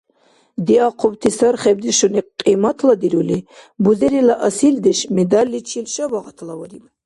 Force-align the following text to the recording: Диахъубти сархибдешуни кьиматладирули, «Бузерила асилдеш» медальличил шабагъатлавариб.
Диахъубти 0.65 1.29
сархибдешуни 1.37 2.21
кьиматладирули, 2.39 3.37
«Бузерила 3.83 4.35
асилдеш» 4.47 4.99
медальличил 5.15 5.85
шабагъатлавариб. 5.93 6.83